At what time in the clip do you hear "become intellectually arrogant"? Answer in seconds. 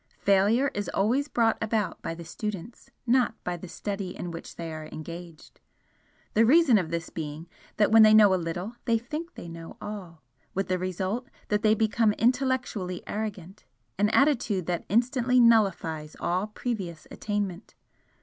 11.75-13.63